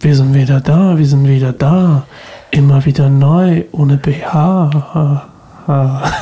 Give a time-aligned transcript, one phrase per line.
[0.00, 2.06] Wir sind wieder da, wir sind wieder da.
[2.52, 5.26] Immer wieder neu, ohne BH.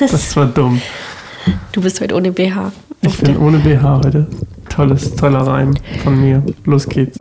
[0.00, 0.80] Das war dumm.
[1.72, 2.70] Du bist heute ohne BH.
[3.00, 4.26] Ich bin ohne BH heute.
[4.68, 5.74] Tolles, toller Reim
[6.04, 6.42] von mir.
[6.64, 7.18] Los geht's.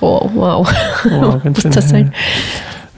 [0.00, 0.66] Oh, wow.
[1.04, 2.12] Wow, ganz Was schön das hell.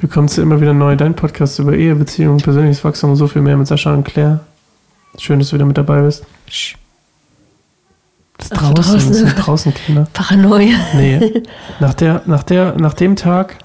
[0.00, 3.42] Willkommen zu immer wieder neu, dein Podcast über Ehe, Beziehung, persönliches Wachstum und so viel
[3.42, 4.40] mehr mit Sascha und Claire.
[5.18, 6.24] Schön, dass du wieder mit dabei bist.
[6.48, 6.76] Sch,
[8.36, 9.08] Das ist Ach, draußen, draußen.
[9.08, 10.06] das sind draußen Kinder.
[10.12, 10.76] Paranoia.
[10.94, 11.42] Nee,
[11.80, 13.56] nach, der, nach, der, nach dem Tag,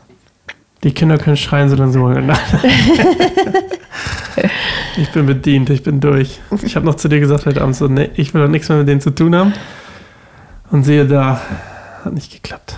[0.83, 2.31] die Kinder können schreien, solange sie wollen.
[4.95, 6.39] Ich bin bedient, ich bin durch.
[6.61, 8.77] Ich habe noch zu dir gesagt heute Abend so, nee, ich will doch nichts mehr
[8.77, 9.53] mit denen zu tun haben.
[10.69, 11.41] Und sehe da,
[12.05, 12.72] hat nicht geklappt.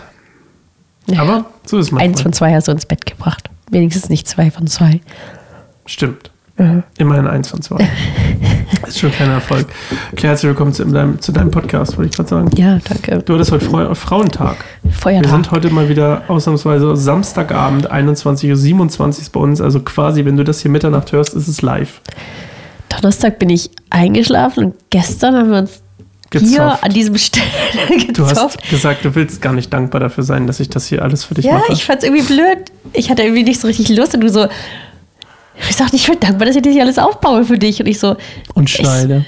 [1.07, 1.21] Ja.
[1.21, 3.49] Aber so ist es Eins von zwei hast du ins Bett gebracht.
[3.69, 5.01] Wenigstens nicht zwei von zwei.
[5.85, 6.31] Stimmt.
[6.57, 6.83] Mhm.
[6.97, 7.77] Immerhin eins von zwei.
[8.87, 9.67] ist schon kein Erfolg.
[10.15, 12.49] Claire, herzlich willkommen zu deinem, zu deinem Podcast, wollte ich gerade sagen.
[12.55, 13.21] Ja, danke.
[13.23, 14.63] Du hattest heute Frau, Frauentag.
[14.83, 15.31] Wir Feuertag.
[15.31, 19.59] sind heute mal wieder ausnahmsweise Samstagabend, 21.27 Uhr ist bei uns.
[19.59, 22.01] Also quasi, wenn du das hier Mitternacht hörst, ist es live.
[22.89, 25.81] Donnerstag bin ich eingeschlafen und gestern haben wir uns
[26.31, 26.83] hier Gezofft.
[26.83, 27.45] an diesem Stelle
[27.89, 28.35] Du gezopft.
[28.59, 31.33] hast gesagt, du willst gar nicht dankbar dafür sein, dass ich das hier alles für
[31.35, 31.71] dich Ja, mache.
[31.73, 32.57] ich fand's irgendwie blöd.
[32.93, 34.47] Ich hatte irgendwie nicht so richtig Lust und du so,
[35.69, 37.79] ich sag nicht, ich bin dankbar, dass ich das hier alles aufbaue für dich.
[37.79, 38.17] Und ich so,
[38.55, 39.25] und schneide.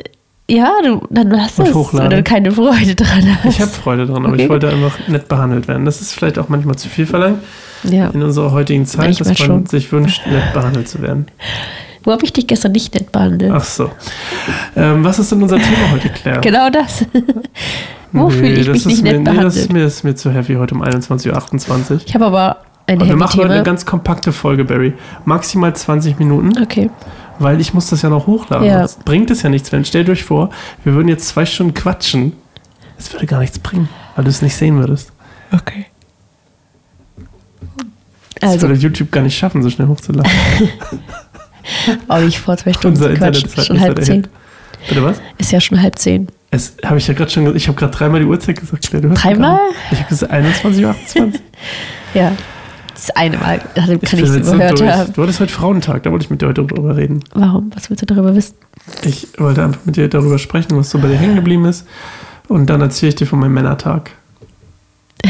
[0.50, 2.18] ja, du, dann hast du es, hochlade.
[2.18, 3.46] du keine Freude dran hast.
[3.56, 4.50] Ich habe Freude dran, aber ich Okay.
[4.50, 5.86] wollte einfach nett behandelt werden.
[5.86, 7.40] Das ist vielleicht auch manchmal zu viel verlangt
[7.84, 8.10] ja.
[8.10, 9.66] in unserer heutigen Zeit, Manchmal dass man schon.
[9.68, 11.28] sich wünscht, nett behandelt zu werden.
[12.08, 13.52] Wo habe ich dich gestern nicht nett behandelt?
[13.54, 13.92] Ach so.
[14.78, 16.40] Ähm, was ist denn unser Thema heute, Claire?
[16.42, 17.04] Genau das.
[18.14, 19.56] Wo Nee, fühle ich das mich ist nicht mir, nett nee, das behandelt?
[19.66, 22.02] ist mir, das ist mir zu heavy heute um 21.28 Uhr.
[22.06, 24.94] ich habe aber eine Und wir machen heute eine ganz kompakte Folge, Barry.
[25.26, 26.90] Maximal 20 Minuten, Okay.
[27.40, 28.66] weil ich muss das ja noch hochladen.
[28.66, 28.88] Ja.
[28.88, 29.74] Sonst bringt es ja nichts.
[29.74, 30.50] Wenn stellt euch vor,
[30.86, 32.32] wir würden jetzt zwei Stunden quatschen.
[32.98, 35.12] Es würde gar nichts bringen, weil du es nicht sehen würdest.
[35.52, 35.88] Okay.
[38.40, 40.32] Das Also, würde YouTube gar nicht schaffen, so schnell hochzuladen.
[42.08, 44.28] auch nicht vor zwei Stunden Unser Internet ist halt Schon halb so zehn.
[44.88, 45.22] Bitte was?
[45.38, 46.28] Ist ja schon halb zehn.
[46.52, 47.56] Es habe ich ja gerade schon.
[47.56, 48.88] Ich habe gerade dreimal die Uhrzeit gesagt.
[48.90, 49.60] Claire, Dreimal?
[49.92, 51.32] Ich habe gesagt 21.28 Uhr.
[52.14, 52.32] Ja.
[52.94, 54.90] Das eine Mal Ich kann ich es so überhört durch.
[54.90, 55.14] haben.
[55.14, 57.20] Du hattest heute Frauentag, da wollte ich mit dir heute drüber reden.
[57.36, 57.70] Warum?
[57.76, 58.56] Was willst du darüber wissen?
[59.04, 61.86] Ich wollte einfach mit dir darüber sprechen, was so bei dir hängen geblieben ist.
[62.48, 64.12] Und dann erzähle ich dir von meinem Männertag.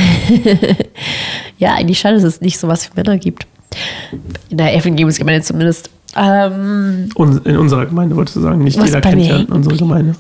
[1.60, 3.48] Ja, eigentlich schade, dass es nicht so was für Männer gibt.
[4.50, 5.90] In der Evangeliumsgemeinde zumindest.
[6.18, 7.10] Ähm,
[7.46, 8.64] in unserer Gemeinde, wolltest du sagen.
[8.64, 10.16] Nicht jeder kennt ja unsere Gemeinde.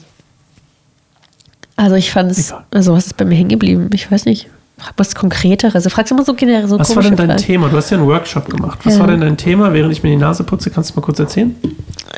[1.76, 2.64] also ich fand es, Egal.
[2.72, 3.90] also was ist bei mir hängen geblieben?
[3.94, 4.48] Ich weiß nicht.
[4.80, 5.74] Frag was Konkreteres.
[5.74, 7.42] Also fragst du immer so generell so Was war denn dein Fragen.
[7.42, 7.68] Thema?
[7.70, 8.78] Du hast ja einen Workshop gemacht.
[8.84, 9.00] Was Ja.
[9.00, 10.70] war denn dein Thema, während ich mir die Nase putze?
[10.70, 11.56] Kannst du mal kurz erzählen?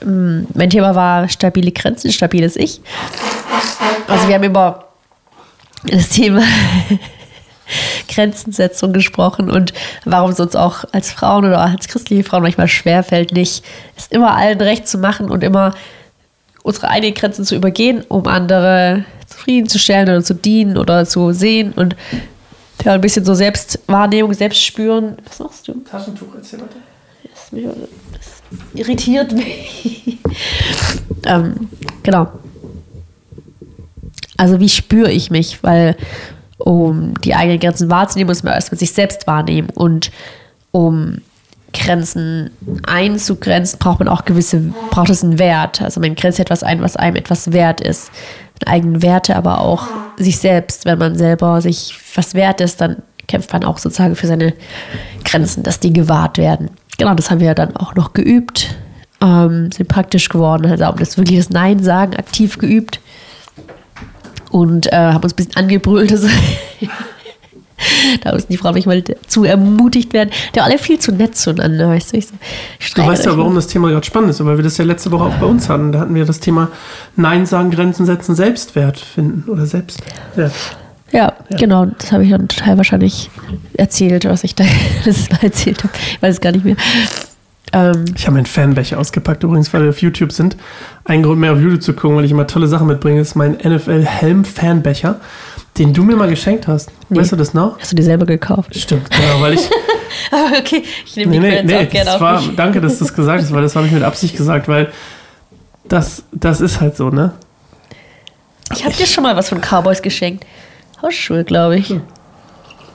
[0.04, 2.82] Mein Thema war stabile Grenzen, stabiles Ich.
[4.10, 4.86] Also wir haben über
[5.86, 6.42] das Thema
[8.08, 9.74] Grenzensetzung gesprochen und
[10.06, 13.64] warum es uns auch als Frauen oder als christliche Frauen manchmal schwerfällt, nicht
[13.96, 15.74] es immer allen recht zu machen und immer
[16.64, 21.96] unsere eigenen Grenzen zu übergehen, um andere zufriedenzustellen oder zu dienen oder zu sehen und
[22.84, 25.18] ja, ein bisschen so Selbstwahrnehmung, Selbstspüren.
[25.28, 25.74] Was machst du?
[25.90, 26.78] Taschentuch, erzähl weiter.
[27.24, 28.40] Das,
[28.74, 30.18] irritiert mich.
[31.26, 31.70] ähm,
[32.04, 32.32] genau.
[34.38, 35.62] Also wie spüre ich mich?
[35.64, 35.98] Weil
[36.60, 39.70] um die eigenen Grenzen wahrzunehmen, muss man erstmal sich selbst wahrnehmen.
[39.70, 40.12] Und
[40.72, 41.20] um
[41.74, 42.52] Grenzen
[42.88, 45.82] einzugrenzen, braucht man auch gewisse, braucht es einen Wert.
[45.82, 48.12] Also man grenzt etwas ein, was einem etwas wert ist.
[48.66, 49.88] Eigene Werte, aber auch
[50.18, 50.86] sich selbst.
[50.86, 54.54] Wenn man selber sich was wert ist, dann kämpft man auch sozusagen für seine
[55.24, 56.72] Grenzen, dass die gewahrt werden.
[56.98, 58.76] Genau, das haben wir dann auch noch geübt.
[59.22, 63.00] Ähm, sind praktisch geworden, also haben das wirklich das Nein sagen aktiv geübt
[64.52, 66.12] und äh, haben uns ein bisschen angebrüllt.
[66.12, 66.28] Also,
[68.24, 70.32] da müssen die Frauen manchmal zu ermutigt werden.
[70.56, 72.18] Der alle viel zu nett zueinander, weißt du?
[72.18, 72.34] Ich so,
[72.96, 75.24] Du weißt ja, warum das Thema gerade spannend ist, weil wir das ja letzte Woche
[75.26, 75.92] auch bei uns hatten.
[75.92, 76.70] Da hatten wir das Thema
[77.16, 80.12] Nein sagen, Grenzen setzen, Selbstwert finden oder Selbstwert.
[80.36, 80.52] Ja,
[81.12, 81.34] Ja.
[81.58, 81.86] genau.
[81.86, 83.30] Das habe ich dann total wahrscheinlich
[83.74, 84.66] erzählt, was ich da
[85.06, 85.94] das mal erzählt habe.
[86.16, 86.76] Ich weiß es gar nicht mehr.
[87.74, 90.56] Ähm, Ich habe meinen Fanbecher ausgepackt, übrigens, weil wir auf YouTube sind.
[91.06, 93.58] Ein Grund mehr auf YouTube zu gucken, weil ich immer tolle Sachen mitbringe, ist mein
[93.64, 95.20] NFL-Helm-Fanbecher,
[95.78, 96.92] den du mir mal geschenkt hast.
[97.10, 97.20] Nee.
[97.20, 97.80] Weißt du das noch?
[97.80, 98.76] hast du dir selber gekauft?
[98.76, 99.62] Stimmt, genau, weil ich.
[100.60, 103.14] okay, ich nehme die nee, Credits nee, auch gerne auf war, danke, dass du das
[103.14, 104.92] gesagt hast, weil das habe ich mit Absicht gesagt, weil
[105.88, 107.34] das, das ist halt so, ne?
[108.74, 110.46] Ich habe dir schon mal was von Cowboys geschenkt.
[111.02, 111.96] Hausschuhe, glaube ich.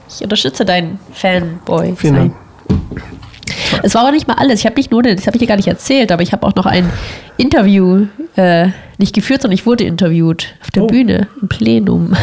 [0.09, 1.95] Ich unterstütze deinen Fanboy.
[1.97, 2.33] Vielen sein.
[3.83, 4.59] Es war aber nicht mal alles.
[4.59, 6.55] Ich habe nicht nur, das habe ich dir gar nicht erzählt, aber ich habe auch
[6.55, 6.89] noch ein
[7.37, 10.87] Interview äh, nicht geführt, sondern ich wurde interviewt auf der Oh.
[10.87, 12.13] Bühne im Plenum.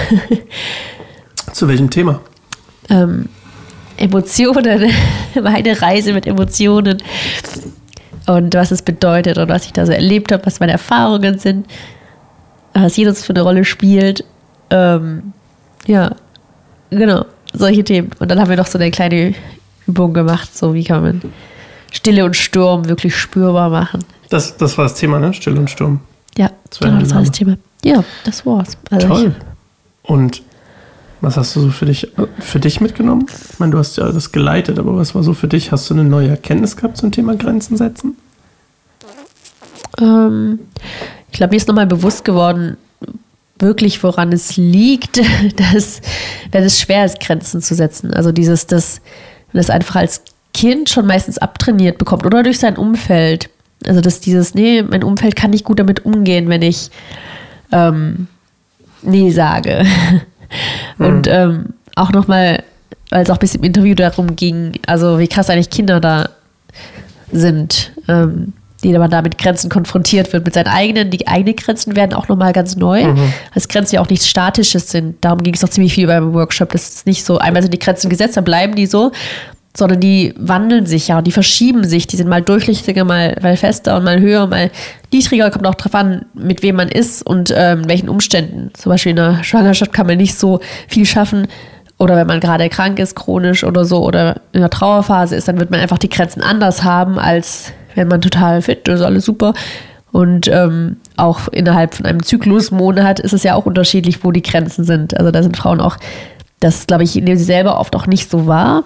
[1.52, 2.20] Zu welchem Thema?
[2.90, 3.28] ähm,
[3.96, 4.90] Emotionen,
[5.42, 6.98] meine Reise mit Emotionen
[8.26, 11.66] und was es bedeutet und was ich da so erlebt habe, was meine Erfahrungen sind,
[12.72, 14.24] was jedes für eine Rolle spielt.
[14.70, 15.32] Ähm,
[15.86, 16.14] ja,
[16.90, 18.10] genau, solche Themen.
[18.18, 19.34] Und dann haben wir noch so eine kleine
[19.86, 21.22] Übung gemacht, so wie kann man
[21.90, 24.04] Stille und Sturm wirklich spürbar machen.
[24.28, 25.34] Das, das war das Thema, ne?
[25.34, 26.00] Still und Sturm.
[26.36, 27.30] Ja, Das war genau, das war das.
[27.32, 27.56] Thema.
[27.84, 28.78] Ja, das war's.
[28.90, 29.34] Also Toll.
[30.02, 30.42] Und
[31.20, 32.08] was hast du so für dich,
[32.40, 33.26] für dich mitgenommen?
[33.52, 35.70] Ich meine, du hast ja das geleitet, aber was war so für dich?
[35.70, 38.16] Hast du eine neue Erkenntnis gehabt zum Thema Grenzen setzen?
[40.00, 40.60] Ähm,
[41.30, 42.76] ich glaube, mir ist nochmal bewusst geworden,
[43.58, 45.20] wirklich, woran es liegt,
[45.56, 46.00] dass,
[46.50, 48.12] wenn es schwer ist, Grenzen zu setzen.
[48.12, 49.00] Also dieses, dass
[49.52, 50.22] man das einfach als
[50.54, 53.48] Kind schon meistens abtrainiert bekommt oder durch sein Umfeld.
[53.86, 56.90] Also dass dieses, nee, mein Umfeld kann nicht gut damit umgehen, wenn ich
[57.72, 58.28] ähm,
[59.02, 59.84] nee sage.
[60.98, 62.62] Und ähm, auch nochmal,
[63.10, 66.28] weil es auch ein bisschen im Interview darum ging, also wie krass eigentlich Kinder da
[67.32, 68.52] sind, ähm,
[68.82, 72.28] die man da mit Grenzen konfrontiert wird, mit seinen eigenen, die eigenen Grenzen werden auch
[72.28, 73.14] nochmal ganz neu,
[73.54, 75.16] als Grenzen ja auch nichts Statisches sind.
[75.24, 76.70] Darum ging es auch ziemlich viel beim Workshop.
[76.70, 79.12] Das ist nicht so, einmal sind die Grenzen gesetzt, dann bleiben die so,
[79.76, 82.06] sondern die wandeln sich ja und die verschieben sich.
[82.06, 84.70] Die sind mal durchlichtiger, mal, mal fester und mal höher, mal
[85.12, 85.50] niedriger.
[85.50, 88.70] Kommt auch drauf an, mit wem man ist und ähm, in welchen Umständen.
[88.74, 91.46] Zum Beispiel in einer Schwangerschaft kann man nicht so viel schaffen.
[91.98, 95.58] Oder wenn man gerade krank ist, chronisch oder so, oder in einer Trauerphase ist, dann
[95.58, 99.54] wird man einfach die Grenzen anders haben, als wenn man total fit ist, alles super.
[100.10, 104.84] Und ähm, auch innerhalb von einem Zyklusmonat ist es ja auch unterschiedlich, wo die Grenzen
[104.84, 105.16] sind.
[105.16, 105.96] Also da sind Frauen auch,
[106.60, 108.84] das glaube ich, nehmen sie selber oft auch nicht so wahr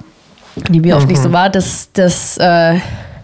[0.70, 2.78] die mir oft nicht so war, dass das äh,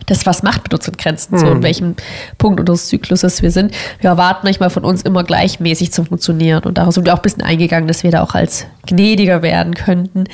[0.06, 1.94] das was macht mit unseren Grenzen, so in welchem
[2.37, 3.73] Punkt unseres Zykluses wir sind.
[4.00, 7.23] Wir erwarten manchmal von uns immer gleichmäßig zu funktionieren und darauf sind wir auch ein
[7.23, 10.25] bisschen eingegangen, dass wir da auch als gnädiger werden könnten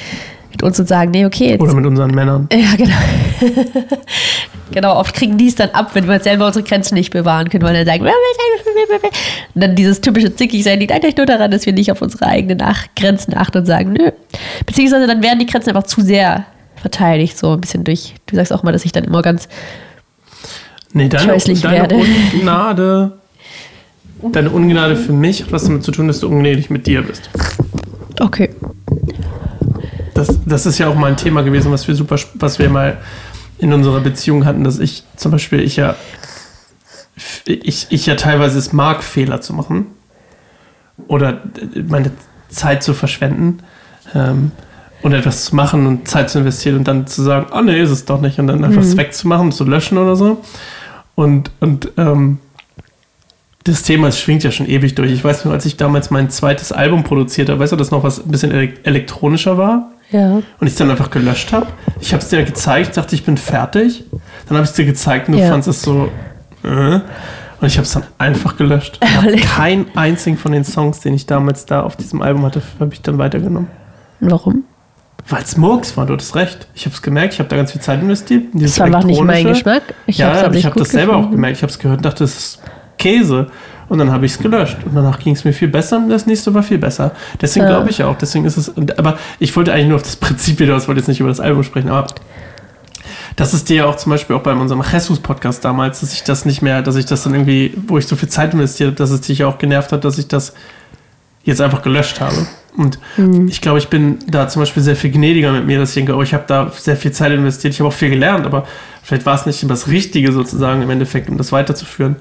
[0.50, 2.48] mit uns und sagen, nee, okay, jetzt Oder mit unseren Männern?
[2.52, 2.96] ja, genau.
[4.72, 7.64] genau, oft kriegen die es dann ab, wenn wir selber unsere Grenzen nicht bewahren können,
[7.64, 8.04] weil dann sagen,
[9.54, 12.60] und dann dieses typische Zickig-Sein liegt eigentlich nur daran, dass wir nicht auf unsere eigenen
[12.62, 14.10] Ach Grenzen achten und sagen, nö.
[14.66, 16.46] Beziehungsweise dann werden die Grenzen einfach zu sehr
[16.76, 18.14] verteidigt, so ein bisschen durch.
[18.26, 19.48] Du sagst auch mal, dass ich dann immer ganz,
[20.92, 21.96] Nee, deine, Scheußlich deine werde.
[22.32, 23.12] Ungnade,
[24.32, 27.28] deine Ungnade für mich hat was damit zu tun, dass du ungnädig mit dir bist.
[28.20, 28.50] okay.
[30.18, 32.98] Das, das ist ja auch mal ein Thema gewesen, was wir super, was wir mal
[33.58, 35.94] in unserer Beziehung hatten, dass ich zum Beispiel, ich ja,
[37.44, 39.86] ich, ich ja teilweise es mag, Fehler zu machen
[41.08, 41.40] oder
[41.88, 42.10] meine
[42.48, 43.60] Zeit zu verschwenden
[44.14, 44.52] ähm,
[45.02, 47.90] und etwas zu machen und Zeit zu investieren und dann zu sagen, oh nee, ist
[47.90, 50.42] es doch nicht und dann einfach es wegzumachen, zu löschen oder so.
[51.14, 52.38] Und, und ähm,
[53.64, 55.10] das Thema es schwingt ja schon ewig durch.
[55.10, 58.02] Ich weiß nur, als ich damals mein zweites Album produziert habe, weißt du, das noch
[58.02, 60.32] was ein bisschen elek- elektronischer war Ja.
[60.36, 61.66] und ich es dann einfach gelöscht habe.
[62.00, 64.04] Ich habe es dir gezeigt, dachte, ich bin fertig.
[64.48, 65.48] Dann habe ich es dir gezeigt und du Ja.
[65.50, 66.08] fandest es so.
[66.64, 66.68] Äh,
[67.60, 69.00] und ich habe es dann einfach gelöscht.
[69.56, 73.02] Keinen einzigen von den Songs, den ich damals da auf diesem Album hatte, habe ich
[73.02, 73.68] dann weitergenommen.
[74.20, 74.64] Warum?
[75.28, 76.68] Weil es Murks war, du hattest recht.
[76.74, 78.54] Ich habe es gemerkt, ich habe da ganz viel Zeit investiert.
[78.54, 79.46] in Das war nicht mein.
[79.46, 79.82] Geschmack.
[80.06, 81.36] Ich ja, aber ich habe das selber auch gefunden.
[81.36, 81.56] gemerkt.
[81.58, 82.62] Ich habe es gehört und dachte, das ist
[82.96, 83.48] Käse.
[83.88, 84.76] Und dann habe ich es gelöscht.
[84.84, 87.12] Und danach ging es mir viel besser und das nächste war viel besser.
[87.40, 87.72] Deswegen Ja.
[87.72, 88.16] glaube ich auch.
[88.18, 88.72] Deswegen ist es.
[88.98, 91.40] Aber ich wollte eigentlich nur auf das Prinzip wieder, ich wollte jetzt nicht über das
[91.40, 92.06] Album sprechen, aber
[93.36, 96.44] das ist dir ja auch zum Beispiel auch bei unserem Jesus-Podcast damals, dass ich das
[96.44, 99.10] nicht mehr, dass ich das dann irgendwie, wo ich so viel Zeit investiert habe, dass
[99.10, 100.54] es dich ja auch genervt hat, dass ich das
[101.44, 102.46] jetzt einfach gelöscht habe.
[102.76, 102.98] Und
[103.48, 106.14] ich glaube, ich bin da zum Beispiel sehr viel gnädiger mit mir, dass ich denke,
[106.14, 108.66] oh, ich habe da sehr viel Zeit investiert, ich habe auch viel gelernt, aber
[109.08, 112.16] vielleicht war es nicht das Richtige sozusagen im Endeffekt, um das weiterzuführen.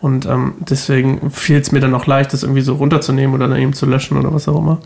[0.00, 3.58] Und ähm, deswegen fiel es mir dann auch leicht, das irgendwie so runterzunehmen oder dann
[3.58, 4.80] eben zu löschen oder was auch immer.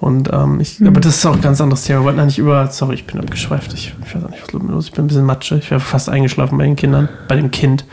[0.00, 2.00] Und ähm, ich, aber das ist auch ein ganz anderes Thema.
[2.00, 3.74] Wir wollten eigentlich über, sorry, ich bin abgeschweift.
[3.74, 4.86] Ich, ich weiß auch nicht, was los ist.
[4.86, 5.58] Ich bin ein bisschen Matsche.
[5.58, 7.84] Ich wäre fast eingeschlafen bei den Kindern, bei dem Kind,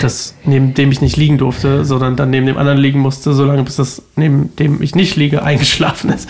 [0.00, 3.64] das neben dem ich nicht liegen durfte, sondern dann neben dem anderen liegen musste, solange
[3.64, 6.28] bis das neben dem ich nicht liege eingeschlafen ist.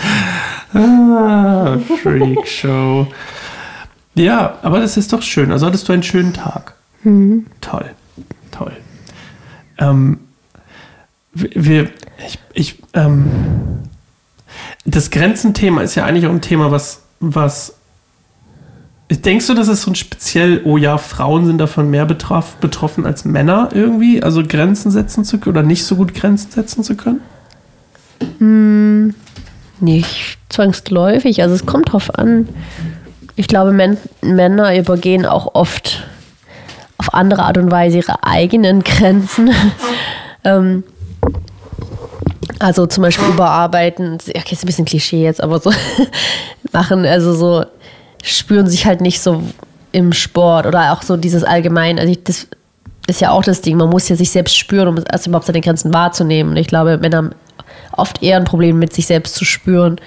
[0.73, 3.09] Ah, Freak Show.
[4.15, 5.51] Ja, aber das ist doch schön.
[5.51, 6.75] Also hattest du einen schönen Tag.
[7.61, 7.91] Toll,
[8.51, 8.73] toll.
[9.79, 10.21] Ähm,
[11.33, 11.91] wir,
[12.27, 13.27] ich, ich, ähm,
[14.85, 17.75] das Grenzenthema ist ja eigentlich auch ein Thema, was, was
[19.11, 23.05] Denkst du, das ist so ein speziell, oh ja, Frauen sind davon mehr betroff, betroffen
[23.05, 24.23] als Männer irgendwie?
[24.23, 27.21] Also Grenzen setzen zu können oder nicht so gut Grenzen setzen zu können?
[29.81, 32.49] Nicht zwangsläufig, also es kommt drauf an.
[33.37, 36.05] Ich glaube, Män Männer übergehen auch oft
[36.99, 39.51] auf andere Art und Weise ihre eigenen Grenzen.
[40.45, 40.85] ähm,
[42.59, 45.73] also zum Beispiel überarbeiten, okay, ist ein bisschen Klischee jetzt, aber so
[46.73, 47.65] machen, also so
[48.23, 49.43] spüren sich halt nicht so
[49.93, 52.49] im Sport oder auch so dieses allgemein, also ich, das
[53.07, 55.61] ist ja auch das Ding, man muss ja sich selbst spüren, um erst überhaupt seine
[55.61, 56.53] Grenzen wahrzunehmen.
[56.53, 57.31] Und ich glaube, Männer haben
[57.93, 60.01] oft eher ein Problem mit sich selbst zu spüren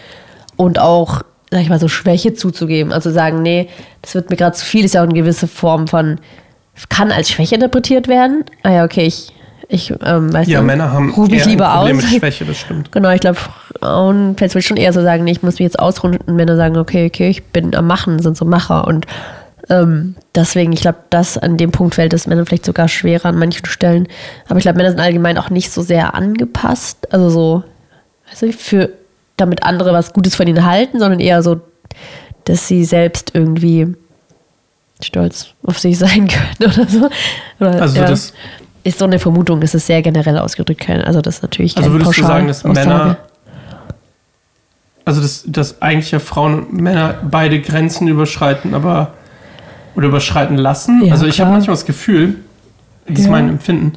[0.55, 2.91] und auch, sag ich mal, so Schwäche zuzugeben.
[2.91, 3.69] Also sagen, nee,
[4.01, 6.19] das wird mir gerade zu viel, ist ja auch eine gewisse Form von,
[6.89, 8.43] kann als Schwäche interpretiert werden.
[8.63, 9.33] Ah ja, okay, ich,
[9.69, 12.03] ich ähm, weiß Ja, nicht, Männer haben mich eher lieber ein Problem aus.
[12.03, 12.91] mit Schwäche, das stimmt.
[12.91, 13.37] Genau, ich glaube,
[13.79, 16.55] Frauen fällt es schon eher so sagen, nee, ich muss mich jetzt ausruhen und Männer
[16.57, 19.05] sagen, okay, okay, ich bin am Machen, sind so Macher und
[19.69, 23.37] ähm, deswegen, ich glaube, das an dem Punkt fällt es Männern vielleicht sogar schwerer an
[23.37, 24.07] manchen Stellen.
[24.47, 27.63] Aber ich glaube, Männer sind allgemein auch nicht so sehr angepasst, also so,
[28.29, 28.89] weißt du, für,
[29.38, 31.62] damit andere was Gutes von ihnen halten, sondern eher so,
[32.46, 33.96] dass sie selbst irgendwie
[35.01, 36.27] stolz auf sich sein
[36.60, 37.10] können oder so.
[37.60, 38.34] Oder, Also das-
[38.84, 41.91] ist so eine Vermutung, es ist sehr generell ausgedrückt, kein, also das ist natürlich Also
[41.91, 43.00] würdest du sagen, dass Pauschalaussage.
[43.03, 43.17] Männer,
[45.03, 49.13] also dass, dass eigentlich ja Frauen und Männer beide Grenzen überschreiten, aber
[49.96, 51.03] oder überschreiten lassen?
[51.03, 52.36] Ja, also ich habe manchmal das Gefühl,
[53.08, 53.32] das ist Ja.
[53.32, 53.94] mein Empfinden,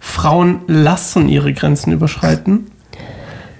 [0.00, 2.66] Frauen lassen ihre Grenzen überschreiten,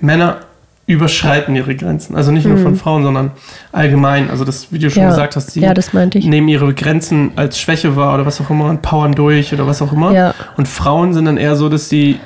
[0.03, 0.41] Männer
[0.87, 2.15] überschreiten ihre Grenzen.
[2.15, 3.31] Also nicht nur von Frauen, sondern
[3.73, 4.29] allgemein.
[4.31, 5.09] Also das, wie du schon Mhm.
[5.09, 5.15] Ja.
[5.15, 6.27] gesagt hast, sie Ja, ich.
[6.27, 9.81] nehmen ihre Grenzen als Schwäche wahr oder was auch immer und powern durch oder was
[9.81, 10.13] auch immer.
[10.13, 10.35] Ja.
[10.59, 12.21] Und Frauen sind dann eher so, dass sie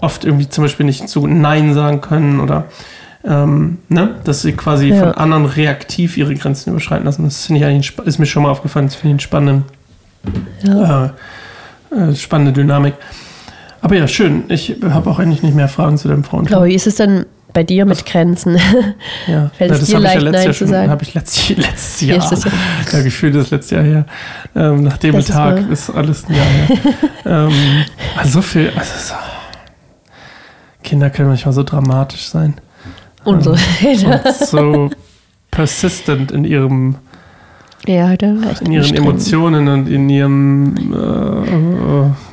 [0.00, 2.64] oft irgendwie zum Beispiel nicht zu Nein sagen können oder
[3.22, 4.14] ähm, ne?
[4.24, 7.24] dass sie quasi von anderen reaktiv ihre Grenzen überschreiten lassen.
[7.24, 9.62] Das finde ich eigentlich, ist mir schon mal aufgefallen, das finde ich eine spannende,
[11.92, 12.94] äh, äh, spannende Dynamik.
[13.82, 14.44] Aber ja, schön.
[14.48, 16.50] Ich habe auch eigentlich nicht mehr Fragen zu deinem Frauen.
[16.52, 18.58] Aber wie ist es denn bei dir mit Grenzen?
[19.26, 20.68] Ja, Fällt ja, es das dir habe ich ja leicht, letztes Nein Jahr zu schon,
[20.68, 20.90] sagen?
[20.90, 24.06] habe ich letztes, letztes Ja, Jahr, ist das ja- ja, gefühlt das letzte Jahr her.
[24.56, 25.72] Ähm, nach dem Letztes Tag Mal.
[25.72, 26.76] ist alles ein Jahr her.
[27.48, 27.84] ähm,
[28.16, 29.14] also so viel, also so,
[30.82, 32.54] Kinder können manchmal so dramatisch sein
[33.24, 33.50] Und so.
[33.52, 34.90] und so
[35.50, 36.96] persistent in ihrem,
[37.86, 38.26] ja, da
[38.60, 38.94] in ihren.
[38.94, 40.92] Emotionen und in ihrem,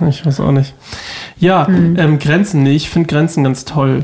[0.02, 0.74] äh, äh, ich weiß auch nicht.
[1.40, 1.96] Ja, Hm.
[2.00, 4.04] ähm, Grenzen, nee, ich finde Grenzen ganz toll.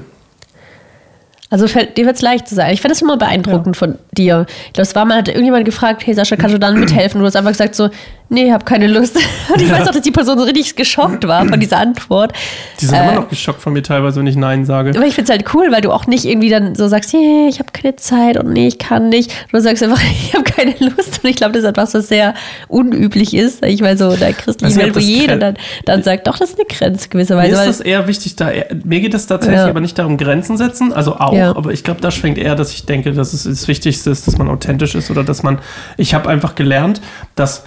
[1.53, 2.73] Also fällt, dir wird es leicht zu sein.
[2.73, 4.47] Ich finde das immer beeindruckend von dir.
[4.65, 7.19] Ich glaube, es war mal, hat irgendjemand gefragt, hey Sascha, kannst du dann mithelfen?
[7.21, 7.89] Du hast einfach gesagt so,
[8.29, 9.17] nee, hab keine Lust.
[9.53, 9.75] Und ich Ja.
[9.77, 12.33] weiß auch, dass die Person so richtig geschockt war von dieser Antwort.
[12.81, 14.93] Die sind Äh, immer noch geschockt von mir teilweise, wenn ich Nein sage.
[14.95, 17.45] Aber ich finde es halt cool, weil du auch nicht irgendwie dann so sagst, hey,
[17.47, 19.31] ich habe keine Zeit und nee, ich kann nicht.
[19.51, 21.19] Du sagst einfach, ich habe keine Lust.
[21.23, 22.33] Und ich glaube, das ist etwas, was sehr
[22.67, 23.63] unüblich ist.
[23.63, 26.25] Ich meine, so der christliche Weiß nicht, Welt, ob wo das jeder dann, dann sagt,
[26.25, 27.51] doch, das ist eine Grenze gewisserweise.
[27.55, 28.49] Mir ist das eher wichtig, da
[28.83, 29.67] mir geht es tatsächlich Ja.
[29.67, 31.42] aber nicht darum, Grenzen setzen, also auch, Ja.
[31.51, 34.37] Aber ich glaube, da schwenkt eher, dass ich denke, dass es das Wichtigste ist, dass
[34.37, 35.59] man authentisch ist oder dass man,
[35.97, 37.01] ich habe einfach gelernt,
[37.35, 37.63] dass,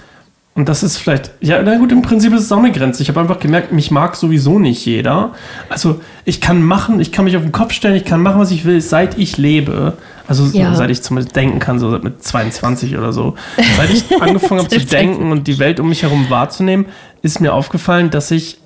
[0.55, 3.03] und das ist vielleicht, ja, na gut, im Prinzip ist es auch eine Grenze.
[3.03, 5.33] Ich habe einfach gemerkt, mich mag sowieso nicht jeder.
[5.69, 8.49] Also ich kann machen, ich kann mich auf den Kopf stellen, ich kann machen, was
[8.51, 9.93] ich will, seit ich lebe.
[10.27, 10.73] Also so, Ja.
[10.75, 13.35] seit ich zumindest denken kann, so mit 22 oder so.
[13.77, 16.87] Seit ich angefangen habe zu denken und die Welt um mich herum wahrzunehmen,
[17.21, 18.57] ist mir aufgefallen, dass ich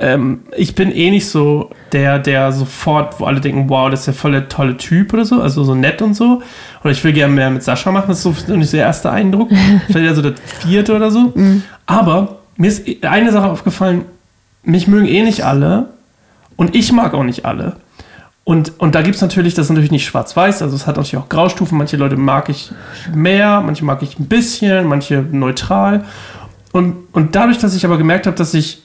[0.00, 4.06] ähm, ich bin eh nicht so der, der sofort, wo alle denken, wow, das ist
[4.06, 6.42] ja voll der tolle Typ oder so, also so nett und so.
[6.82, 9.10] Oder ich will gerne mehr mit Sascha machen, das ist so nicht so der erste
[9.10, 9.50] Eindruck.
[9.86, 11.34] Vielleicht ja so der vierte oder so.
[11.86, 14.06] Aber mir ist eine Sache aufgefallen,
[14.62, 15.90] mich mögen eh nicht alle
[16.56, 17.76] und ich mag auch nicht alle.
[18.44, 21.18] Und, und da gibt es natürlich, das ist natürlich nicht schwarz-weiß, also es hat natürlich
[21.22, 21.76] auch Graustufen.
[21.76, 22.72] Manche Leute mag ich
[23.14, 26.04] mehr, manche mag ich ein bisschen, manche neutral.
[26.72, 28.82] Und, und dadurch, dass ich aber gemerkt habe, dass ich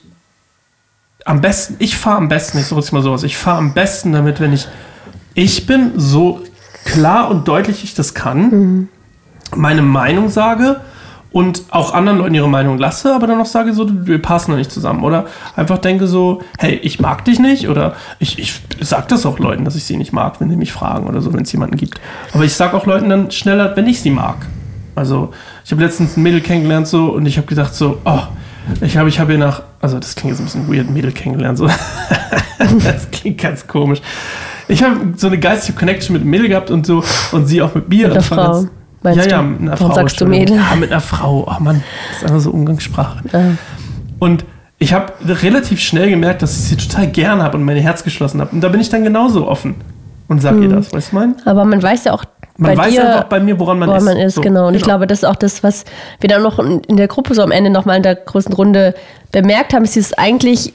[1.26, 4.12] am besten, ich fahre am besten, ich sage jetzt mal sowas, ich fahre am besten
[4.12, 4.66] damit, wenn ich
[5.34, 6.40] ich bin, so
[6.86, 8.88] klar und deutlich ich das kann,
[9.54, 10.80] meine Meinung sage
[11.32, 14.56] und auch anderen Leuten ihre Meinung lasse, aber dann noch sage so, wir passen da
[14.56, 15.04] nicht zusammen.
[15.04, 19.38] Oder einfach denke so, hey, ich mag dich nicht oder ich, ich sage das auch
[19.38, 21.76] Leuten, dass ich sie nicht mag, wenn sie mich fragen oder so, wenn es jemanden
[21.76, 22.00] gibt.
[22.32, 24.46] Aber ich sage auch Leuten dann schneller, wenn ich sie mag.
[24.94, 28.22] Also ich habe letztens ein Mädel kennengelernt so und ich habe gedacht so, oh,
[28.80, 31.58] ich habe ich habe hier nach, also das klingt jetzt ein bisschen weird, Mädel kennengelernt
[31.58, 31.66] so.
[32.58, 34.00] das klingt ganz komisch.
[34.68, 37.88] Ich habe so eine geistige Connection mit Mädel gehabt und so und sie auch mit
[37.88, 38.08] mir.
[38.08, 38.68] Mit einer Frau, ganz-
[39.02, 39.48] meinst ja, ja, du?
[39.48, 39.94] mit einer Warum Frau.
[39.94, 40.26] sagst du.
[40.26, 40.56] Mädel?
[40.56, 41.46] Ja, mit einer Frau.
[41.48, 43.18] Oh Mann, das ist einfach so Umgangssprache.
[43.32, 43.52] Ja.
[44.18, 44.44] Und
[44.78, 48.40] ich habe relativ schnell gemerkt, dass ich sie total gern habe und mein Herz geschlossen
[48.40, 48.50] habe.
[48.52, 49.76] Und da bin ich dann genauso offen
[50.28, 51.36] und sag ihr das, weißt du mein?
[51.44, 52.24] Aber man weiß ja auch
[52.56, 54.04] Man bei weiß dir, einfach bei mir, woran man woran ist.
[54.04, 54.68] man ist, So, genau.
[54.68, 55.84] Und ich glaube, das ist auch das, was
[56.20, 58.94] wir dann noch in der Gruppe so am Ende nochmal in der großen Runde
[59.32, 60.72] bemerkt haben, ist dieses eigentlich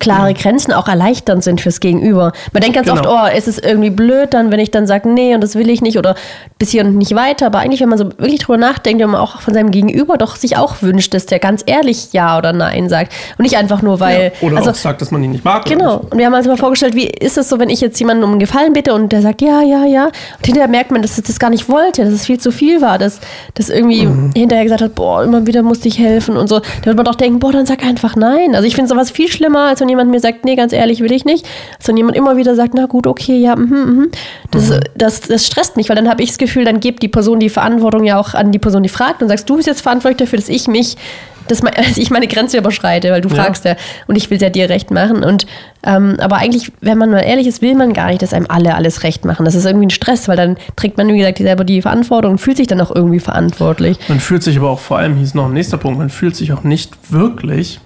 [0.00, 2.32] klare Grenzen auch erleichternd sind fürs Gegenüber.
[2.52, 3.00] Man denkt ganz Genau.
[3.14, 5.70] oft, oh, ist es irgendwie blöd dann, wenn ich dann sage, nee, und das will
[5.70, 6.16] ich nicht oder
[6.58, 7.46] bis hier und nicht weiter.
[7.46, 10.34] Aber eigentlich, wenn man so wirklich drüber nachdenkt, wenn man auch von seinem Gegenüber doch
[10.36, 13.12] sich auch wünscht, dass der ganz ehrlich Ja oder Nein sagt.
[13.38, 14.32] Und nicht einfach nur, weil.
[14.40, 15.64] Oder also, auch sagt, dass man ihn nicht mag.
[15.66, 15.98] Genau.
[16.10, 18.30] Und wir haben uns mal vorgestellt, wie ist es so, wenn ich jetzt jemanden um
[18.30, 20.06] einen Gefallen bitte und der sagt ja, ja, ja.
[20.06, 22.80] Und hinterher merkt man, dass es das gar nicht wollte, dass es viel zu viel
[22.80, 23.20] war, dass
[23.54, 24.30] das irgendwie Mhm.
[24.34, 26.60] hinterher gesagt hat, boah, immer wieder musste ich helfen und so.
[26.60, 28.54] Da wird man doch denken, boah, dann sag einfach nein.
[28.54, 31.12] Also ich finde sowas viel schlimmer, als wenn jemand mir sagt, nee, ganz ehrlich, will
[31.12, 31.46] ich nicht.
[31.84, 34.10] Wenn jemand immer wieder sagt, na gut, okay, ja, mhm, mhm.
[34.50, 34.80] Das, Mhm.
[34.96, 37.50] das, das stresst mich, weil dann habe ich das Gefühl, dann gibt die Person die
[37.50, 40.38] Verantwortung ja auch an die Person, die fragt und sagst, du bist jetzt verantwortlich dafür,
[40.38, 40.96] dass ich mich
[41.50, 41.62] dass
[41.96, 43.42] ich meine Grenze überschreite, weil du Ja.
[43.42, 43.74] fragst ja
[44.06, 45.24] und ich will es ja dir recht machen.
[45.24, 45.46] Und
[45.84, 48.76] ähm, aber eigentlich, wenn man mal ehrlich ist, will man gar nicht, dass einem alle
[48.76, 49.44] alles recht machen.
[49.44, 52.38] Das ist irgendwie ein Stress, weil dann trägt man, wie gesagt, selber die Verantwortung und
[52.38, 53.98] fühlt sich dann auch irgendwie verantwortlich.
[54.06, 56.36] Man fühlt sich aber auch vor allem, hier ist noch ein nächster Punkt, man fühlt
[56.36, 57.80] sich auch nicht wirklich,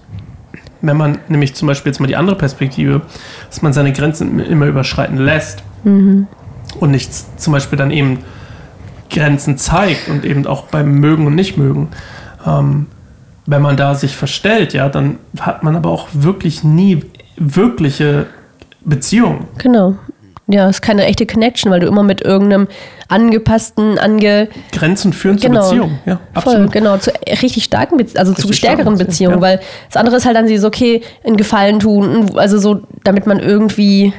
[0.80, 3.02] wenn man nämlich zum Beispiel jetzt mal die andere Perspektive,
[3.48, 5.62] dass man seine Grenzen immer überschreiten lässt
[6.80, 8.18] und nichts zum Beispiel dann eben
[9.10, 11.88] Grenzen zeigt und eben auch beim Mögen und Nicht-Mögen.
[12.46, 12.86] Ähm,
[13.46, 17.04] wenn man da sich verstellt, ja, dann hat man aber auch wirklich nie
[17.36, 18.26] wirkliche
[18.80, 19.46] Beziehungen.
[19.58, 19.96] Genau.
[20.46, 22.68] Ja, ist keine echte Connection, weil du immer mit irgendeinem
[23.08, 25.60] angepassten, ange Grenzen führen Genau.
[25.62, 25.98] zur Beziehung.
[26.04, 26.72] Ja, Voll, absolut.
[26.72, 27.10] genau, zu
[27.42, 30.36] richtig starken, Bezie also zu Richtig stärkeren starken Beziehungen, Beziehungen, weil das andere ist halt
[30.36, 34.12] dann dieses, okay, einen Gefallen tun, also so, damit man irgendwie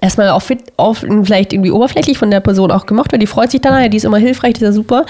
[0.00, 3.22] erstmal auch fit, auf, vielleicht irgendwie oberflächlich von der Person auch gemacht wird.
[3.22, 5.04] Die freut sich dann, ja, die ist immer hilfreich, die ist ja super.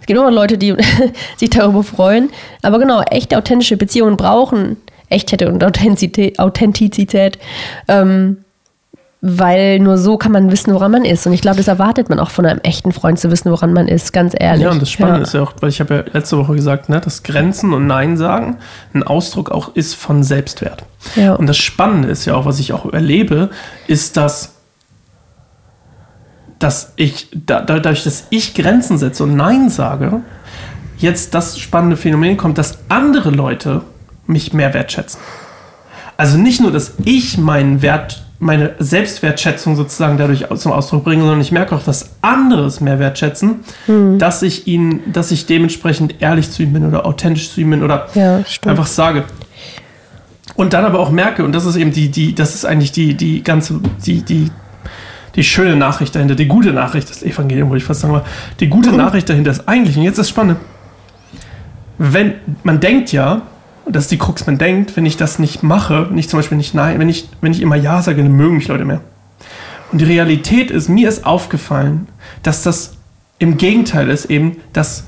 [0.00, 0.74] Es gibt immer Leute, die
[1.36, 2.28] sich darüber freuen.
[2.62, 4.76] Aber genau, echte, authentische Beziehungen brauchen
[5.08, 6.38] Echtheit und Authentizität.
[6.38, 7.38] Authentizität
[7.88, 8.41] ähm,
[9.24, 11.24] weil nur so kann man wissen, woran man ist.
[11.28, 13.86] Und ich glaube, das erwartet man auch von einem echten Freund zu wissen, woran man
[13.86, 14.64] ist, ganz ehrlich.
[14.64, 15.26] Ja, und das Spannende Ja.
[15.26, 18.16] ist ja auch, weil ich habe ja letzte Woche gesagt, ne, dass Grenzen und Nein
[18.16, 18.58] sagen
[18.92, 20.82] ein Ausdruck auch ist von Selbstwert.
[21.14, 21.34] Ja.
[21.34, 23.50] Und das Spannende ist ja auch, was ich auch erlebe,
[23.86, 24.54] ist, dass,
[26.58, 30.20] dass ich, da, dadurch, dass ich Grenzen setze und Nein sage,
[30.98, 33.82] jetzt das spannende Phänomen kommt, dass andere Leute
[34.26, 35.20] mich mehr wertschätzen.
[36.16, 41.40] Also nicht nur, dass ich meinen Wert, meine Selbstwertschätzung sozusagen dadurch zum Ausdruck bringe, sondern
[41.40, 43.60] ich merke auch, dass andere es mehr wertschätzen,
[44.18, 47.82] dass ich ihnen, dass ich dementsprechend ehrlich zu ihnen bin oder authentisch zu ihnen bin
[47.84, 49.24] oder Ja, einfach sage.
[50.56, 53.14] Und dann aber auch merke, und das ist eben die, die, das ist eigentlich die,
[53.14, 54.50] die ganze, die, die,
[55.36, 58.24] die schöne Nachricht dahinter, die gute Nachricht, das Evangelium, wollte ich fast sagen, aber
[58.58, 60.58] die gute Nachricht dahinter ist eigentlich, und jetzt ist spannend,
[61.96, 63.42] wenn, man denkt ja,
[63.84, 66.38] und das ist die Krux, man denkt, wenn ich das nicht mache, wenn ich zum
[66.38, 69.00] Beispiel nicht nein, wenn ich, wenn ich immer ja sage, dann mögen mich Leute mehr.
[69.90, 72.06] Und die Realität ist, mir ist aufgefallen,
[72.42, 72.94] dass das
[73.38, 75.04] im Gegenteil ist eben, dass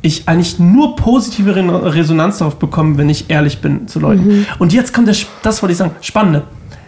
[0.00, 4.46] ich eigentlich nur positive Re- Resonanz darauf bekomme, wenn ich ehrlich bin zu Leuten.
[4.58, 6.44] Und jetzt kommt das, das wollte ich sagen, Spannende.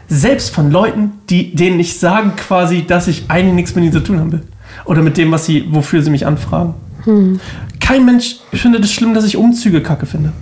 [0.09, 4.01] Selbst von Leuten, die, denen ich sagen quasi, dass ich eigentlich nichts mit ihnen zu
[4.01, 4.43] tun haben will.
[4.85, 6.75] Oder mit dem, was sie, wofür sie mich anfragen.
[7.81, 10.33] Kein Mensch findet es schlimm, dass ich Umzüge kacke finde.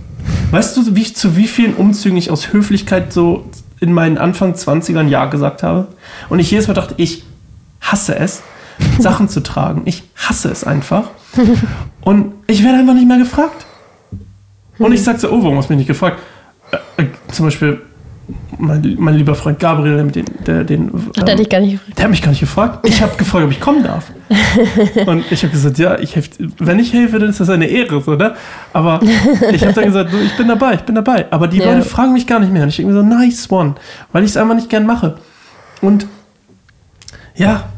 [0.51, 3.45] Weißt du, wie, zu wie vielen Umzügen ich aus Höflichkeit so
[3.81, 5.89] in meinen Anfang 20ern Ja gesagt habe?
[6.31, 7.25] Und ich jedes Mal dachte, ich
[7.81, 8.43] hasse es,
[8.99, 9.83] Sachen zu tragen.
[9.85, 11.11] Ich hasse es einfach.
[12.01, 13.67] Und ich werde einfach nicht mehr gefragt.
[14.79, 16.19] Und ich sage so, oh, warum hast du mich nicht gefragt?
[16.71, 17.83] Äh, äh, zum Beispiel,
[18.59, 20.93] mein, mein lieber Freund Gabriel, der, der den.
[21.17, 21.99] Hat er ähm, dich gar nicht gefragt?
[21.99, 22.89] der hat mich gar nicht gefragt.
[22.89, 24.11] Ich habe gefragt, ob ich kommen darf.
[25.07, 28.01] Und ich habe gesagt, ja, ich helf, wenn ich helfe, dann ist das eine Ehre,
[28.03, 28.35] so, ne?
[28.73, 29.01] Aber
[29.53, 31.27] ich habe dann gesagt, ich bin dabei, ich bin dabei.
[31.31, 31.73] Aber die Ja.
[31.73, 32.63] Leute fragen mich gar nicht mehr.
[32.65, 33.75] Und ich denke mir so, nice one,
[34.13, 35.17] weil ich es einfach nicht gern mache.
[35.81, 36.07] Und
[37.35, 37.69] ja,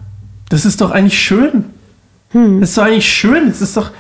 [0.48, 1.66] das ist doch eigentlich schön.
[2.30, 2.60] Hm.
[2.60, 3.48] Das ist doch eigentlich schön.
[3.48, 3.90] Es ist doch.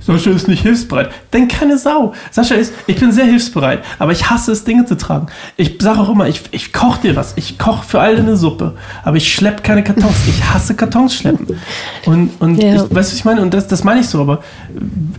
[0.00, 1.10] Sascha ist nicht hilfsbereit.
[1.32, 2.12] Denn keine Sau.
[2.30, 5.26] Sascha ist, ich bin sehr hilfsbereit, aber ich hasse es, Dinge zu tragen.
[5.56, 7.32] Ich sage auch immer, ich, ich koche dir was.
[7.36, 10.14] Ich koche für alle eine Suppe, aber ich schleppe keine Kartons.
[10.28, 11.58] Ich hasse Kartons schleppen.
[12.06, 12.74] Und, und Ja.
[12.74, 13.42] ich, weißt du, was ich meine?
[13.42, 14.42] Und das, das meine ich so, aber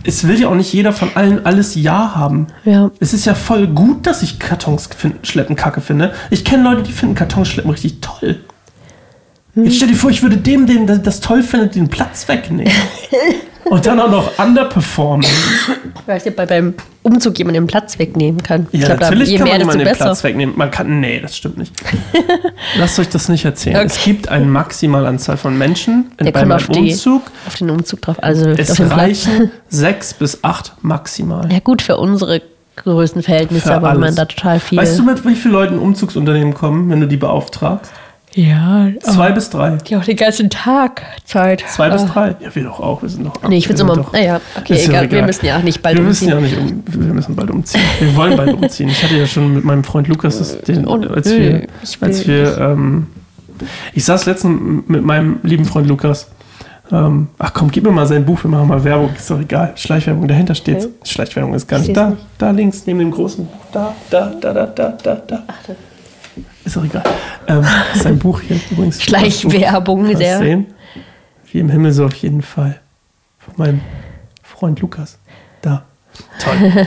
[0.04, 2.48] es will ja auch nicht jeder von allen alles Ja haben.
[2.66, 2.92] Ja.
[3.00, 6.14] Es ist ja voll gut, dass ich Kartons finden, schleppen kacke finde.
[6.30, 8.40] Ich kenne Leute, die finden Kartons schleppen richtig toll.
[9.54, 12.72] Jetzt stell dir vor, ich würde dem, den das- das toll findet, den Platz wegnehmen.
[13.66, 15.26] Und dann auch noch underperformen.
[16.06, 18.68] Weil ich bei beim Umzug jemanden den Platz wegnehmen kann.
[18.72, 19.96] ich Ja, glaube, natürlich je kann mehr, man jemanden den.
[19.96, 20.56] Platz wegnehmen.
[20.58, 21.74] Man kann, nee, das stimmt nicht.
[22.78, 23.78] Lasst euch das nicht erzählen.
[23.78, 23.86] Okay.
[23.88, 27.22] Es gibt eine Maximalanzahl von Menschen in, Der bei kommt meinem auf, die, Umzug.
[27.48, 28.18] auf den Umzug drauf.
[28.22, 31.52] Also Es reichen sechs bis acht maximal.
[31.52, 32.42] Ja, gut, für unsere
[32.78, 34.78] größten Verhältnisse, Für aber man da total viel.
[34.78, 37.92] Weißt du, mit wie vielen Leuten Umzugsunternehmen kommen, wenn du die beauftragst?
[38.34, 38.88] Ja.
[39.02, 39.78] Zwei bis drei.
[39.88, 41.64] Ja, auch den ganzen Tag Zeit.
[41.68, 42.06] Zwei bis Ah.
[42.06, 42.36] drei.
[42.40, 43.02] Ja, wir doch auch.
[43.02, 43.34] Wir sind doch.
[43.50, 44.06] Nee, ich wir find's immer.
[44.14, 45.02] Naja, okay, ja egal.
[45.12, 45.26] Wir egal.
[45.28, 46.56] müssen ja auch nicht bald wir müssen umziehen.
[46.56, 47.82] ja nicht um, wir müssen bald umziehen.
[48.00, 48.90] Wir wollen bald umziehen.
[48.90, 52.08] Ich hatte ja schon mit meinem Freund Lukas, das, den, Oh, als wir, ich will
[52.08, 53.08] als wir, ähm,
[53.94, 56.28] ich saß letztens mit meinem lieben Freund Lukas.
[56.92, 59.12] Ähm, ach komm, gib mir mal sein Buch, wir machen mal Werbung.
[59.16, 59.72] Ist doch egal.
[59.76, 60.78] Schleichwerbung, dahinter steht.
[60.78, 60.90] Okay.
[61.06, 62.10] Schleichwerbung ist gar nicht da.
[62.12, 62.22] nicht.
[62.38, 63.54] Da links, neben dem großen Buch.
[63.72, 65.44] Da, da, da, da, da, da, da.
[66.64, 67.04] Ist doch egal.
[67.48, 67.64] Ähm,
[67.94, 69.02] ist sein Buch hier übrigens.
[69.02, 70.38] Schleichwerbung, sehr.
[70.40, 70.68] sehen.
[71.52, 72.80] Wie im Himmel so auf jeden Fall.
[73.40, 73.82] Von meinem
[74.44, 75.18] Freund Lukas.
[75.62, 75.84] Da.
[76.44, 76.86] Toll.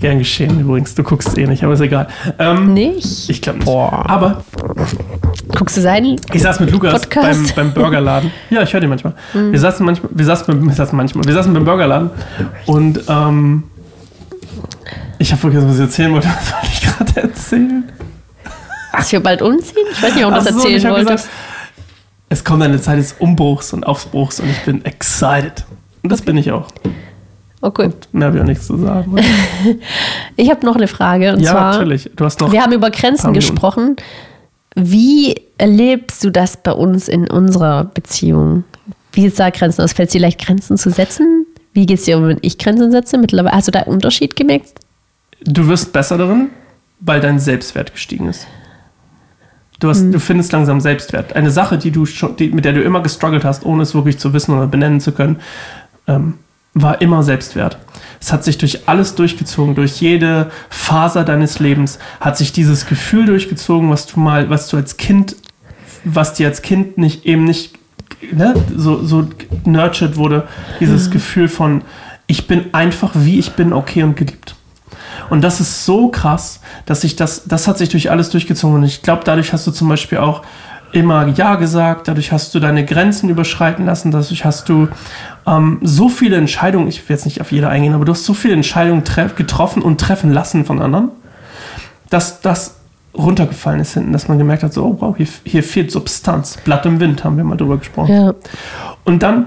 [0.00, 0.94] Gern geschehen übrigens.
[0.94, 2.08] Du guckst eh nicht, aber ist egal.
[2.38, 3.28] Ähm, Nicht?
[3.30, 3.66] Ich glaube nicht.
[3.66, 4.04] Boah.
[4.08, 4.42] Aber
[5.56, 6.16] Guckst du seinen?
[6.32, 8.30] ich saß mit Lukas beim, beim Burgerladen.
[8.50, 9.14] Ja, ich höre den manchmal.
[9.32, 12.10] Wir saßen manchmal, wir saßen, beim- wir saßen manchmal, wir saßen beim Burgerladen
[12.66, 13.64] und ähm,
[15.18, 16.28] ich habe vergessen, was ich erzählen wollte.
[16.40, 17.84] Was wollte ich gerade erzählen?
[18.92, 19.86] Dass wir bald umziehen?
[19.92, 21.28] Ich weiß nicht, ob du das so, erzählen gesagt,
[22.28, 25.64] es kommt eine Zeit des Umbruchs und Aufbruchs und ich bin excited.
[26.02, 26.68] Und das bin ich auch.
[27.60, 27.90] Okay.
[28.12, 29.16] Mehr habe ich auch nichts zu sagen.
[30.36, 31.34] Ich habe noch eine Frage.
[31.34, 32.10] Und ja, zwar, natürlich.
[32.16, 32.50] Du hast noch.
[32.50, 33.96] wir haben über Grenzen gesprochen.
[34.74, 38.64] Wie erlebst du das bei uns in unserer Beziehung?
[39.12, 39.92] Wie da Grenzen aus?
[39.92, 41.46] Fällt es dir leicht, Grenzen zu setzen?
[41.74, 43.18] Wie geht es dir, wenn ich Grenzen setze?
[43.18, 44.70] Mittlerweile hast du da einen Unterschied gemerkt?
[45.42, 46.50] Du wirst besser darin,
[47.00, 48.46] weil dein Selbstwert gestiegen ist.
[49.80, 50.12] Du, hast, Hm.
[50.12, 51.34] du findest langsam Selbstwert.
[51.34, 54.18] Eine Sache, die du schon, die, mit der du immer gestruggelt hast, ohne es wirklich
[54.18, 55.36] zu wissen oder benennen zu können,
[56.06, 56.34] ähm,
[56.74, 57.78] war immer Selbstwert.
[58.20, 63.26] Es hat sich durch alles durchgezogen, durch jede Faser deines Lebens hat sich dieses Gefühl
[63.26, 65.34] durchgezogen, was du mal, was du als Kind,
[66.04, 67.74] was dir als Kind nicht eben nicht
[68.30, 69.26] ne, so, so
[69.64, 70.46] nurtured wurde,
[70.78, 71.82] dieses Gefühl von
[72.26, 74.54] ich bin einfach wie ich bin, okay und geliebt.
[75.28, 78.76] Und das ist so krass, dass sich das, das hat sich durch alles durchgezogen.
[78.76, 80.42] Und ich glaube, dadurch hast du zum Beispiel auch
[80.92, 84.88] immer Ja gesagt, dadurch hast du deine Grenzen überschreiten lassen, dadurch hast du
[85.46, 88.34] ähm, so viele Entscheidungen, ich will jetzt nicht auf jede eingehen, aber du hast so
[88.34, 89.04] viele Entscheidungen
[89.36, 91.10] getroffen und treffen lassen von anderen,
[92.08, 92.76] dass das
[93.16, 96.58] runtergefallen ist hinten, dass man gemerkt hat, so, oh wow, hier, hier fehlt Substanz.
[96.64, 98.12] Blatt im Wind, haben wir mal drüber gesprochen.
[98.12, 98.34] Ja.
[99.04, 99.46] Und dann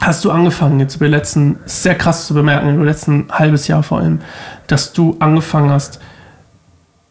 [0.00, 3.82] hast du angefangen, jetzt über die letzten, sehr krass zu bemerken, über letzten halbes Jahr
[3.82, 4.20] vor allem,
[4.66, 6.00] dass du angefangen hast,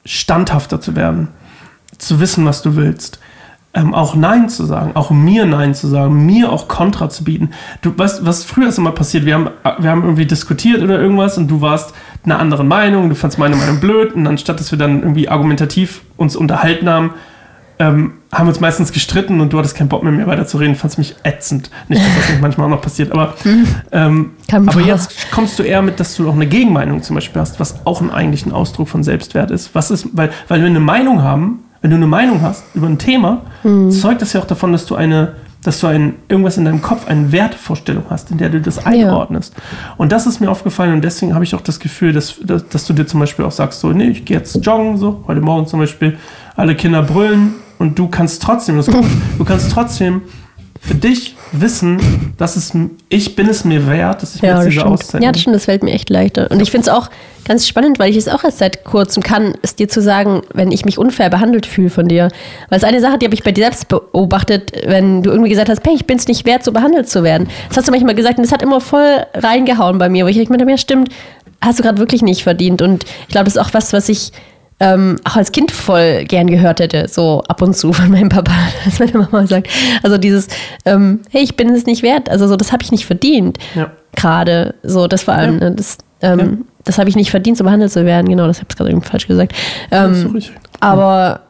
[0.05, 1.29] standhafter zu werden,
[1.97, 3.19] zu wissen, was du willst.
[3.73, 7.49] Ähm, auch Nein zu sagen, auch mir Nein zu sagen, mir auch Kontra zu bieten.
[7.81, 11.37] Du weißt, was früher ist immer passiert, wir haben, wir haben irgendwie diskutiert oder irgendwas
[11.37, 11.93] und du warst
[12.23, 16.03] einer anderen Meinung, du fandst meine Meinung blöd und anstatt dass wir dann irgendwie argumentativ
[16.15, 17.15] uns unterhalten haben,
[17.79, 20.57] ähm, haben wir uns meistens gestritten und du hattest keinen Bock mehr, mir weiter zu
[20.57, 21.69] reden, fandst mich ätzend.
[21.87, 23.33] Nicht, dass das nicht manchmal auch noch passiert, aber,
[23.91, 27.41] ähm, Kann aber jetzt kommst du eher mit, dass du auch eine Gegenmeinung zum Beispiel
[27.41, 29.75] hast, was auch ein, eigentlich ein Ausdruck von Selbstwert ist.
[29.75, 32.97] Was ist, weil, weil wir eine Meinung haben, wenn du eine Meinung hast über ein
[32.97, 33.41] Thema,
[33.91, 37.07] zeugt das ja auch davon, dass du eine, dass du ein, irgendwas in deinem Kopf,
[37.07, 39.53] eine Wertvorstellung hast, in der du das einordnest.
[39.97, 42.87] Und das ist mir aufgefallen und deswegen habe ich auch das Gefühl, dass, dass, dass
[42.87, 45.67] du dir zum Beispiel auch sagst, so, nee, ich gehe jetzt joggen, so, heute Morgen
[45.67, 46.17] zum Beispiel,
[46.55, 48.81] alle Kinder brüllen und du kannst trotzdem,
[49.37, 50.21] du kannst trotzdem
[50.85, 51.99] für dich wissen,
[52.37, 52.73] dass es,
[53.09, 54.93] ich bin es mir wert, dass ich mir Ja, jetzt das diese stimmt.
[54.93, 56.51] Auszeit ja, das stimmt, das fällt mir echt leichter.
[56.51, 57.09] Und ich finde es auch
[57.45, 60.71] ganz spannend, weil ich es auch erst seit kurzem kann, es dir zu sagen, wenn
[60.71, 62.29] ich mich unfair behandelt fühle von dir.
[62.69, 65.69] Weil es eine Sache, die habe ich bei dir selbst beobachtet, wenn du irgendwie gesagt
[65.69, 67.47] hast, hey, ich bin es nicht wert, so behandelt zu werden.
[67.69, 70.37] Das hast du manchmal gesagt und das hat immer voll reingehauen bei mir, wo ich
[70.37, 71.09] gedacht habe, ja stimmt,
[71.61, 72.81] hast du gerade wirklich nicht verdient.
[72.81, 74.31] Und ich glaube, das ist auch was, was ich
[74.79, 78.51] ähm, auch als Kind voll gern gehört hätte, so ab und zu von meinem Papa,
[78.85, 79.69] dass meine Mama sagt.
[80.03, 80.47] Also dieses,
[80.85, 83.57] ähm, hey, ich bin es nicht wert, also so, das habe ich nicht verdient.
[83.75, 83.91] Ja.
[84.15, 85.69] Gerade so, das vor allem, Ja.
[85.69, 86.47] ne, das, ähm, Ja.
[86.83, 88.27] das habe ich nicht verdient, so behandelt zu werden.
[88.29, 89.53] Genau, das habe ich gerade irgendwie falsch gesagt.
[89.91, 90.41] Ähm,
[90.81, 91.41] aber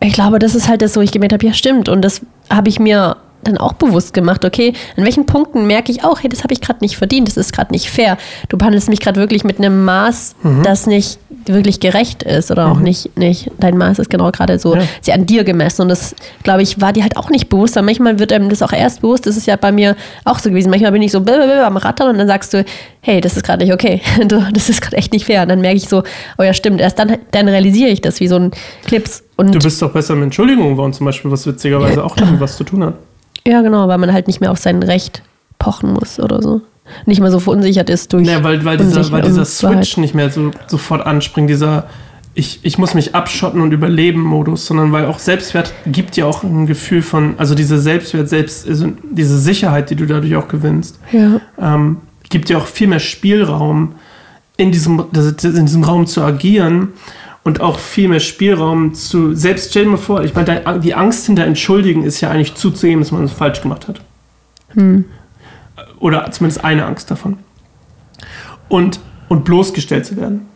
[0.00, 1.88] ich glaube, das ist halt das, wo ich gemerkt habe, ja stimmt.
[1.88, 2.20] Und das
[2.50, 6.28] habe ich mir dann auch bewusst gemacht, okay, an welchen Punkten merke ich auch, hey,
[6.28, 8.18] das habe ich gerade nicht verdient, das ist gerade nicht fair.
[8.48, 10.62] Du behandelst mich gerade wirklich mit einem Maß, Mhm.
[10.62, 14.74] das nicht wirklich gerecht ist oder auch nicht, nicht, dein Maß ist genau gerade so
[14.76, 14.82] Ja.
[15.00, 15.82] sehr an dir gemessen.
[15.82, 17.78] Und das, glaube ich, war dir halt auch nicht bewusst.
[17.78, 19.26] Aber manchmal wird einem das auch erst bewusst.
[19.26, 20.68] Das ist ja bei mir auch so gewesen.
[20.68, 22.62] Manchmal bin ich so blablabla am Rattern und dann sagst du,
[23.00, 24.02] hey, das ist gerade nicht okay.
[24.52, 25.42] Das ist gerade echt nicht fair.
[25.42, 26.02] Und dann merke ich so,
[26.38, 26.80] oh ja, stimmt.
[26.80, 28.50] Erst dann, dann realisiere ich das wie so ein
[28.84, 29.22] Clips.
[29.36, 32.56] Und Du bist doch besser mit Entschuldigungen geworden, zum Beispiel, was witzigerweise auch damit was
[32.58, 32.94] zu tun hat.
[33.46, 35.22] Ja, genau, weil man halt nicht mehr auf sein Recht
[35.58, 36.60] pochen muss oder so.
[37.06, 38.26] Nicht mehr so verunsichert ist durch.
[38.26, 39.44] Ja, weil, weil dieser, weil dieser.
[39.44, 41.86] Switch nicht mehr so sofort anspringt, dieser
[42.34, 46.42] ich, ich muss mich abschotten und überleben Modus, sondern weil auch Selbstwert gibt ja auch
[46.42, 50.98] ein Gefühl von, also diese Selbstwert, selbst, also diese Sicherheit, die du dadurch auch gewinnst,
[51.10, 51.40] Ja.
[51.58, 51.98] ähm,
[52.28, 53.94] gibt dir auch viel mehr Spielraum,
[54.56, 56.88] in diesem, in diesem Raum zu agieren
[57.42, 59.34] und auch viel mehr Spielraum zu.
[59.34, 63.00] Selbst stell dir mal vor, ich meine, die Angst hinter Entschuldigen ist ja eigentlich zuzugeben,
[63.00, 64.00] dass man es falsch gemacht hat.
[64.74, 65.04] Hm.
[65.98, 67.38] Oder zumindest eine Angst davon.
[68.68, 70.48] Und, und bloßgestellt zu werden.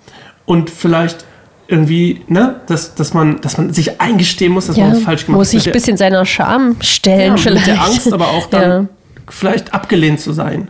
[0.44, 1.24] Und vielleicht
[1.66, 5.24] irgendwie, ne, dass, dass, man, dass man sich eingestehen muss, dass ja, man es falsch
[5.24, 5.40] gemacht hat.
[5.40, 7.66] Muss sich ein bisschen seiner Scham stellen, ja, vielleicht.
[7.66, 8.88] Mit der Angst, aber auch dann ja.
[9.30, 10.68] vielleicht abgelehnt zu sein.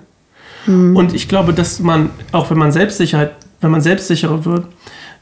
[0.66, 0.96] Hm.
[0.96, 4.66] Und ich glaube, dass man, auch wenn man Selbstsicherheit, wenn man selbstsicherer wird,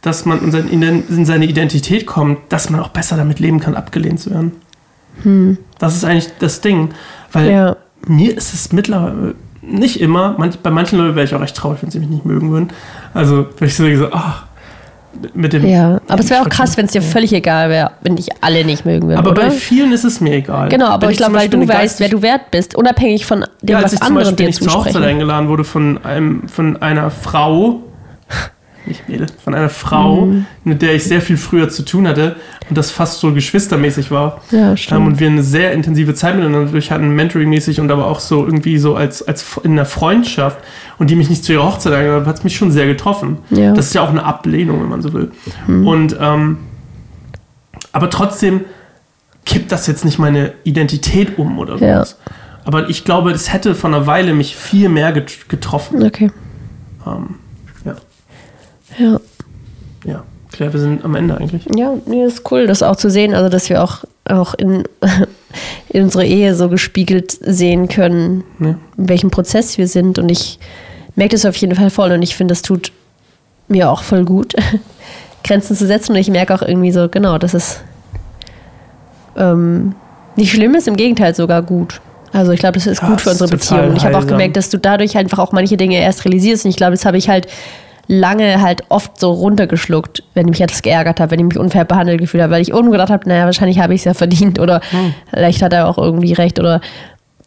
[0.02, 4.30] dass man in seine Identität kommt, dass man auch besser damit leben kann, abgelehnt zu
[4.30, 4.52] werden.
[5.22, 5.58] Hm.
[5.78, 6.90] Das ist eigentlich das Ding.
[7.30, 7.76] Weil ja.
[8.06, 11.78] mir ist es mittlerweile nicht immer, manch, bei manchen Leuten wäre ich auch recht traurig,
[11.82, 12.70] wenn sie mich nicht mögen würden.
[13.14, 14.46] Also, wenn ich so, so ach,
[15.34, 15.64] mit dem.
[15.66, 18.64] Ja, aber es wäre auch krass, wenn es dir völlig egal wäre, wenn dich alle
[18.64, 19.18] nicht mögen würden.
[19.18, 19.42] Aber oder?
[19.42, 20.68] bei vielen ist es mir egal.
[20.68, 23.76] Genau, aber ich, ich glaube, weil du weißt, wer du wert bist, unabhängig von dem,
[23.76, 24.46] ja, was andere dir zusprechen.
[24.46, 27.82] Als ich zur Hochzeit eingeladen wurde von, einem, von einer Frau,
[28.86, 30.46] nicht Mädel, von einer Frau, mhm.
[30.64, 32.36] mit der ich sehr viel früher zu tun hatte
[32.68, 34.40] und das fast so geschwistermäßig war.
[34.50, 35.00] Ja, stimmt.
[35.00, 38.44] Ähm, und wir eine sehr intensive Zeit miteinander durch hatten, mentoring-mäßig und aber auch so
[38.44, 40.58] irgendwie so als, als in einer Freundschaft
[40.98, 43.38] und die mich nicht zu ihrer Hochzeit eingeladen hat, hat es mich schon sehr getroffen.
[43.50, 43.72] Ja.
[43.72, 45.32] Das ist ja auch eine Ablehnung, wenn man so will.
[45.66, 45.86] Mhm.
[45.86, 46.58] Und ähm,
[47.92, 48.62] aber trotzdem
[49.44, 52.16] kippt das jetzt nicht meine Identität um oder sowas.
[52.18, 52.32] Ja.
[52.64, 56.02] Aber ich glaube, es hätte von einer Weile mich viel mehr getroffen.
[56.02, 56.30] Okay.
[57.06, 57.36] Ähm,
[58.98, 59.20] ja.
[60.04, 60.24] Ja.
[60.52, 61.66] Claire, wir sind am Ende eigentlich.
[61.76, 64.84] Ja, nee, ist cool, das auch zu sehen, also dass wir auch, auch in,
[65.88, 68.74] in unserer Ehe so gespiegelt sehen können, ja.
[68.98, 70.18] in welchem Prozess wir sind.
[70.18, 70.58] Und ich
[71.16, 72.92] merke das auf jeden Fall voll und ich finde, das tut
[73.68, 74.54] mir auch voll gut,
[75.44, 76.12] Grenzen zu setzen.
[76.12, 77.80] Und ich merke auch irgendwie so, genau, dass es
[79.36, 79.94] ähm,
[80.36, 82.00] nicht schlimm ist, im Gegenteil sogar gut.
[82.32, 83.90] Also ich glaube, das ist ja, gut für unsere Beziehung.
[83.90, 86.64] Und ich habe auch gemerkt, dass du dadurch einfach auch manche Dinge erst realisierst.
[86.64, 87.46] Und ich glaube, das habe ich halt
[88.06, 91.84] lange halt oft so runtergeschluckt, wenn ich mich etwas geärgert habe, wenn ich mich unfair
[91.84, 94.58] behandelt gefühlt habe, weil ich irgendwo gedacht habe, naja, wahrscheinlich habe ich es ja verdient
[94.58, 95.14] oder hm.
[95.30, 96.80] vielleicht hat er auch irgendwie recht oder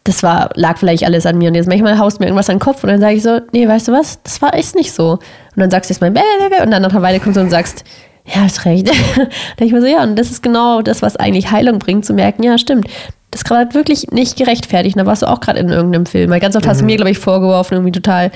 [0.06, 1.48] das war, lag vielleicht alles an mir.
[1.48, 3.66] Und jetzt manchmal haust mir irgendwas an den Kopf und dann sage ich so, nee,
[3.66, 5.12] weißt du was, das war echt nicht so.
[5.12, 5.20] Und
[5.56, 7.84] dann sagst du jetzt mal, und dann nach einer Weile kommst du und sagst,
[8.24, 8.88] ja, hast recht.
[9.16, 12.04] dann denke ich mir so, ja, und das ist genau das, was eigentlich Heilung bringt,
[12.04, 12.86] zu merken, ja, stimmt.
[13.30, 14.98] Das ist gerade wirklich nicht gerechtfertigt.
[14.98, 16.30] Da warst du auch gerade in irgendeinem Film.
[16.30, 16.70] Weil ganz oft mhm.
[16.70, 16.86] hast du mhm.
[16.86, 18.30] mir, glaube ich, vorgeworfen, irgendwie total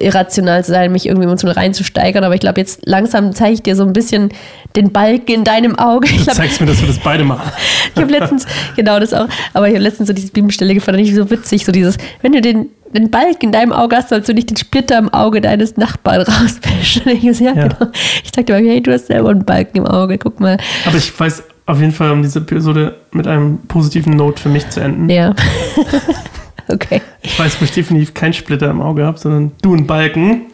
[0.00, 2.24] irrational zu sein, mich irgendwie emotional reinzusteigern.
[2.24, 4.30] Aber ich glaube, jetzt langsam zeige ich dir so ein bisschen
[4.76, 6.08] den Balken in deinem Auge.
[6.08, 7.50] Ich du zeigst mir, dass wir das beide machen.
[7.94, 11.14] ich habe letztens, genau das auch, aber ich habe letztens so diese Bibelstelle gefunden, nicht
[11.14, 14.34] so witzig, so dieses, wenn du den, den Balken in deinem Auge hast, sollst du
[14.34, 17.08] nicht den Splitter im Auge deines Nachbarn rausfischen.
[17.08, 17.68] Ich, ja, ja.
[17.68, 17.92] Genau.
[18.24, 20.56] ich sagte mal, hey, du hast selber einen Balken im Auge, guck mal.
[20.86, 24.68] Aber ich weiß auf jeden Fall, um diese Episode mit einem positiven Note für mich
[24.70, 25.10] zu enden.
[25.10, 25.34] Ja.
[26.72, 27.00] Okay.
[27.22, 30.46] Ich weiß, wo ich definitiv keinen Splitter im Auge habe, sondern du einen Balken.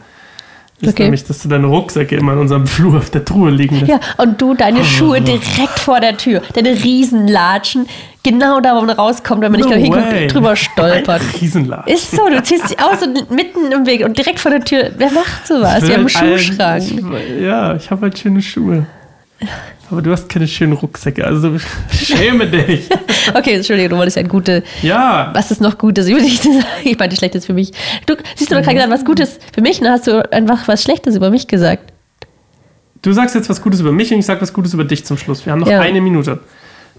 [0.81, 1.05] Ist okay.
[1.05, 3.89] nämlich, dass du deine Rucksäcke immer in unserem Flur auf der Truhe liegen lässt.
[3.89, 4.85] Ja, und du deine oh.
[4.85, 6.43] Schuhe direkt vor der Tür.
[6.53, 7.87] Deine Riesenlatschen,
[8.23, 11.21] genau da, wo man rauskommt, wenn man no nicht hinguckt, drüber stolpert.
[11.21, 11.95] Ein Riesenlatschen.
[11.95, 14.91] Ist so, du ziehst dich aus und mitten im Weg und direkt vor der Tür.
[14.97, 15.87] Wer macht sowas?
[15.87, 16.83] Wir haben einen Schuhschrank.
[16.83, 18.87] Ich, ja, ich habe halt schöne Schuhe.
[19.91, 21.57] Aber du hast keine schönen Rucksäcke, also
[21.93, 22.89] schäme dich.
[23.35, 24.63] okay, Entschuldige, du wolltest ja ein gute.
[24.83, 25.31] Ja.
[25.35, 26.65] Was ist noch Gutes über dich zu sagen?
[26.85, 27.73] Ich meinte Schlechtes für mich.
[28.07, 31.17] Du siehst du, gerade gesagt, was Gutes für mich, dann hast du einfach was Schlechtes
[31.17, 31.93] über mich gesagt.
[33.03, 35.19] Du sagst jetzt was Gutes über mich und ich sag was Gutes über dich zum
[35.19, 35.45] Schluss.
[35.45, 35.81] Wir haben noch ja.
[35.81, 36.41] eine Minute.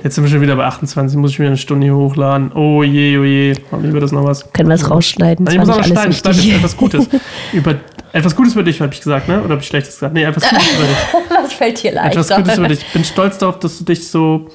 [0.03, 2.51] Jetzt sind wir schon wieder bei 28, muss ich mir eine Stunde hier hochladen.
[2.53, 3.55] Oh je, oh je.
[3.79, 4.51] Wie wird das noch was?
[4.51, 5.45] Können wir es rausschneiden?
[5.45, 6.11] Nein, ich muss auch schneiden.
[6.11, 7.07] Ich bleibe jetzt etwas Gutes.
[7.53, 7.75] über,
[8.15, 9.41] etwas Gutes über dich, habe ich gesagt, ne?
[9.41, 10.13] Oder habe ich Schlechtes gesagt?
[10.13, 10.97] Nee, etwas Gutes über dich.
[11.43, 12.15] Was fällt dir leicht?
[12.15, 12.79] Etwas Gutes über dich.
[12.79, 14.49] Ich bin stolz darauf, dass du dich so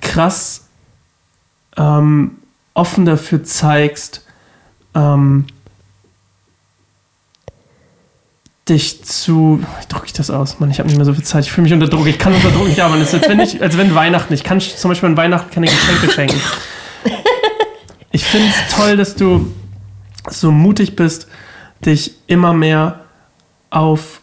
[0.00, 0.68] krass
[1.76, 2.36] ähm,
[2.74, 4.24] offen dafür zeigst,
[4.94, 5.46] ähm,
[8.68, 9.64] dich zu.
[9.80, 10.60] Wie drücke ich das aus?
[10.60, 11.46] Mann, ich habe nicht mehr so viel Zeit.
[11.46, 12.06] Ich fühle mich unter Druck.
[12.06, 13.02] Ich kann unter Druck nicht arbeiten.
[13.02, 14.32] Es ist, als wenn, ich, als wenn Weihnachten.
[14.32, 16.40] Ich kann zum Beispiel an Weihnachten keine Geschenke schenken.
[18.12, 19.54] Ich finde es toll, dass du
[20.28, 21.28] so mutig bist,
[21.84, 23.00] dich immer mehr
[23.70, 24.20] auf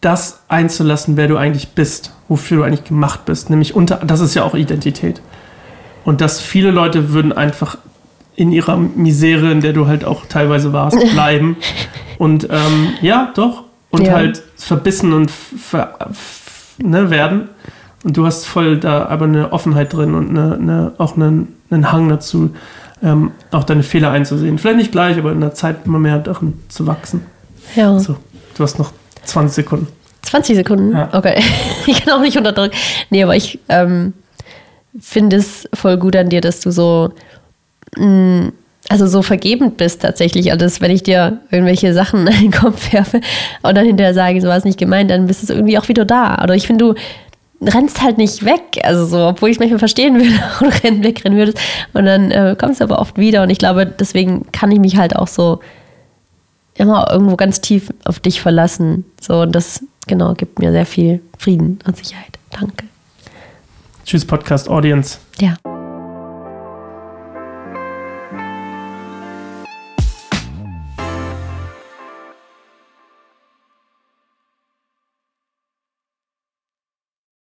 [0.00, 3.50] das einzulassen, wer du eigentlich bist, wofür du eigentlich gemacht bist.
[3.50, 5.22] Nämlich unter, das ist ja auch Identität.
[6.04, 7.78] Und dass viele Leute würden einfach
[8.34, 11.56] in ihrer Misere, in der du halt auch teilweise warst, bleiben.
[12.18, 14.14] Und ähm, ja, doch, und ja.
[14.14, 15.98] halt verbissen und ver,
[16.78, 17.48] ne, werden.
[18.04, 21.92] Und du hast voll da aber eine Offenheit drin und eine, eine, auch einen, einen
[21.92, 22.50] Hang dazu,
[23.02, 24.58] ähm, auch deine Fehler einzusehen.
[24.58, 27.22] Vielleicht nicht gleich, aber in der Zeit immer mehr darin zu wachsen.
[27.76, 27.98] Ja.
[27.98, 28.16] So,
[28.56, 28.92] du hast noch
[29.24, 29.86] 20 Sekunden.
[30.22, 30.92] 20 Sekunden?
[30.92, 31.08] Ja.
[31.12, 31.40] Okay.
[31.86, 32.74] ich kann auch nicht unterdrücken.
[33.10, 34.14] Nee, aber ich ähm,
[34.98, 37.12] finde es voll gut an dir, dass du so
[37.96, 38.52] mh, mm,
[38.88, 40.52] also so vergebend bist tatsächlich.
[40.52, 43.20] Also wenn ich dir irgendwelche Sachen in den Kopf werfe
[43.62, 46.04] und dann hinterher sage, so war es nicht gemeint, dann bist du irgendwie auch wieder
[46.04, 46.42] da.
[46.42, 46.94] Oder ich finde, du
[47.68, 48.80] rennst halt nicht weg.
[48.82, 51.58] Also so, obwohl ich es manchmal verstehen würde und rennen, wegrennen würdest.
[51.92, 53.42] Und dann äh, kommst du aber oft wieder.
[53.42, 55.60] Und ich glaube, deswegen kann ich mich halt auch so
[56.74, 59.04] immer irgendwo ganz tief auf dich verlassen.
[59.20, 62.38] So, und das, genau, gibt mir sehr viel Frieden und Sicherheit.
[62.50, 62.86] Danke.
[64.04, 65.18] Tschüss, Podcast Audience.
[65.38, 65.56] Ja.